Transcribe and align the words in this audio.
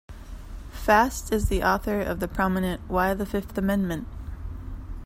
Fast 0.71 1.31
is 1.31 1.47
the 1.47 1.61
author 1.61 2.01
of 2.01 2.19
the 2.19 2.27
prominent 2.27 2.81
Why 2.89 3.13
the 3.13 3.23
Fifth 3.23 3.55
Amendment? 3.55 4.07